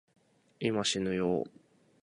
[0.59, 1.49] 今、しぬよぉ